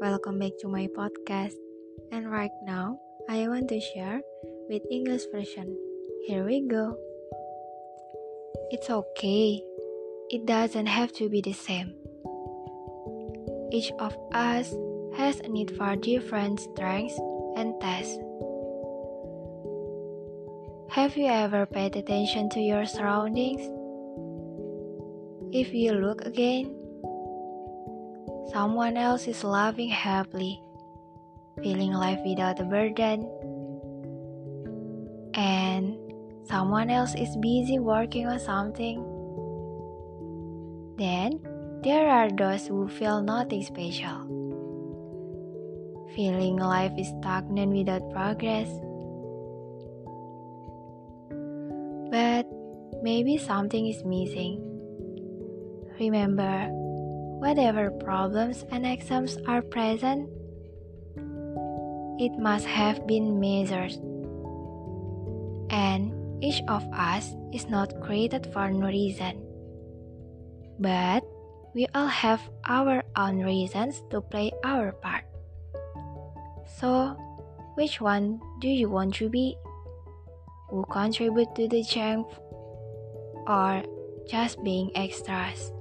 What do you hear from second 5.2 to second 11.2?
version. Here we go. It's okay. It doesn't have